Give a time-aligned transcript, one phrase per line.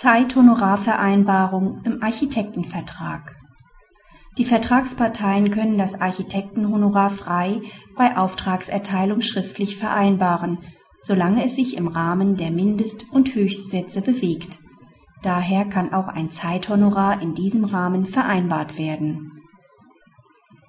[0.00, 3.36] Zeithonorarvereinbarung im Architektenvertrag
[4.38, 7.60] Die Vertragsparteien können das Architektenhonorar frei
[7.98, 10.60] bei Auftragserteilung schriftlich vereinbaren,
[11.02, 14.58] solange es sich im Rahmen der Mindest und Höchstsätze bewegt.
[15.22, 19.32] Daher kann auch ein Zeithonorar in diesem Rahmen vereinbart werden.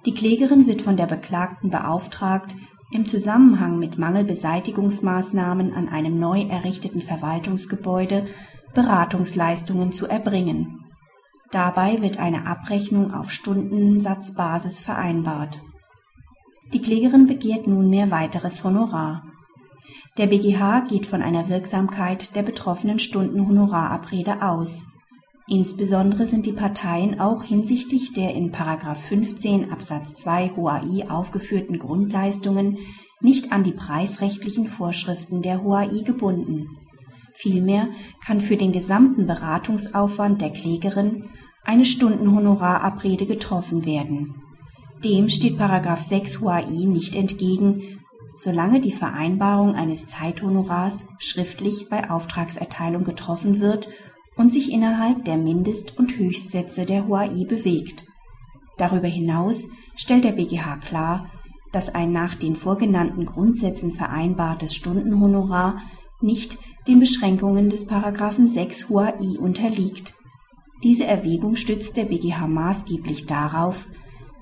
[0.04, 2.54] Die Klägerin wird von der Beklagten beauftragt,
[2.90, 8.26] im Zusammenhang mit Mangelbeseitigungsmaßnahmen an einem neu errichteten Verwaltungsgebäude
[8.74, 10.84] Beratungsleistungen zu erbringen.
[11.50, 15.60] Dabei wird eine Abrechnung auf Stundensatzbasis vereinbart.
[16.72, 19.24] Die Klägerin begehrt nunmehr weiteres Honorar.
[20.16, 24.86] Der BGH geht von einer Wirksamkeit der betroffenen Stundenhonorarabrede aus.
[25.46, 28.52] Insbesondere sind die Parteien auch hinsichtlich der in§
[28.94, 32.78] 15 Absatz 2 HOAI aufgeführten Grundleistungen
[33.20, 36.78] nicht an die preisrechtlichen Vorschriften der HOAI gebunden
[37.42, 37.88] Vielmehr
[38.24, 41.24] kann für den gesamten Beratungsaufwand der Klägerin
[41.64, 44.36] eine Stundenhonorarabrede getroffen werden.
[45.04, 45.58] Dem steht§
[45.96, 47.98] 6 HOAI nicht entgegen,
[48.36, 53.88] solange die Vereinbarung eines Zeithonorars schriftlich bei Auftragserteilung getroffen wird
[54.36, 58.04] und sich innerhalb der Mindest und Höchstsätze der HOAI bewegt.
[58.78, 61.26] Darüber hinaus stellt der BGH klar,
[61.72, 65.78] dass ein nach den vorgenannten Grundsätzen vereinbartes Stundenhonorar
[66.22, 67.88] nicht den Beschränkungen des§
[68.48, 70.14] 6 HOAI unterliegt.
[70.82, 73.88] Diese Erwägung stützt der BGH maßgeblich darauf,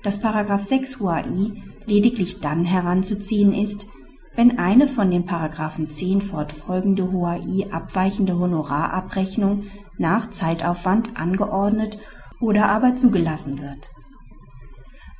[0.03, 0.21] dass§
[0.59, 1.53] 6 HOAI
[1.85, 3.87] lediglich dann heranzuziehen ist,
[4.35, 5.25] wenn eine von den§
[5.87, 9.63] 10 fortfolgende HOAI abweichende Honorarabrechnung
[9.97, 11.99] nach Zeitaufwand angeordnet
[12.39, 13.89] oder aber zugelassen wird.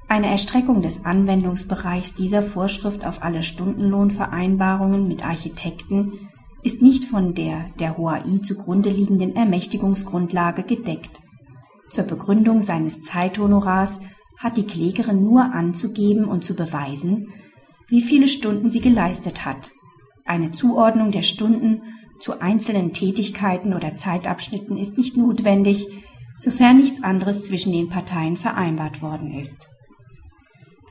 [0.08, 6.31] Eine Erstreckung des Anwendungsbereichs dieser Vorschrift auf alle Stundenlohnvereinbarungen mit Architekten
[6.64, 11.22] ist nicht von der der HOAI zugrunde liegenden Ermächtigungsgrundlage gedeckt.
[11.90, 14.00] Zur Begründung seines Zeithonorars
[14.38, 17.28] hat die Klägerin nur anzugeben und zu beweisen,
[17.88, 19.72] wie viele Stunden sie geleistet hat.
[20.26, 21.82] Eine Zuordnung der Stunden
[22.20, 25.88] zu einzelnen Tätigkeiten oder Zeitabschnitten ist nicht notwendig,
[26.38, 29.70] sofern nichts anderes zwischen den Parteien vereinbart worden ist.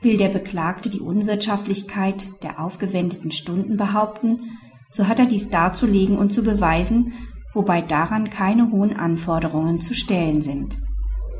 [0.01, 4.57] Will der Beklagte die Unwirtschaftlichkeit der aufgewendeten Stunden behaupten,
[4.91, 7.13] so hat er dies darzulegen und zu beweisen,
[7.53, 10.77] wobei daran keine hohen Anforderungen zu stellen sind.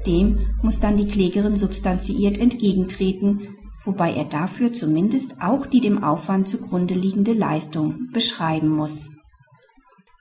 [0.08, 6.48] Dem muss dann die Klägerin substanziiert entgegentreten, wobei er dafür zumindest auch die dem Aufwand
[6.48, 9.12] zugrunde liegende Leistung beschreiben muss.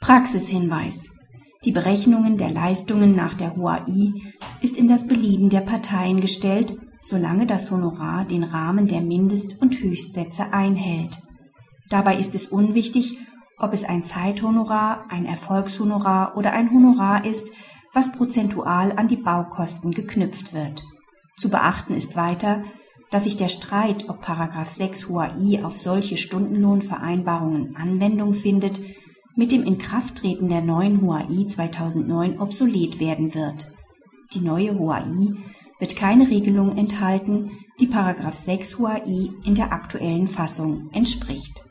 [0.01, 1.11] Praxishinweis
[1.65, 4.13] Die Berechnungen der Leistungen nach der HOAI
[4.61, 9.81] ist in das Belieben der Parteien gestellt, solange das Honorar den Rahmen der Mindest- und
[9.81, 11.19] Höchstsätze einhält
[11.91, 13.19] Dabei ist es unwichtig,
[13.59, 17.53] ob es ein Zeithonorar, ein Erfolgshonorar oder ein Honorar ist,
[17.93, 20.85] was prozentual an die Baukosten geknüpft wird.
[21.37, 22.63] Zu beachten ist weiter,
[23.11, 24.25] dass sich der Streit, ob§
[24.67, 28.81] 6 HOAI auf solche Stundenlohnvereinbarungen Anwendung findet,
[29.35, 33.73] mit dem Inkrafttreten der neuen HOAI 2009 obsolet werden wird.
[34.33, 35.35] Die neue HOAI
[35.81, 37.51] wird keine Regelung enthalten,
[37.81, 37.89] die§
[38.33, 41.65] 6 HOAI in der aktuellen Fassung entspricht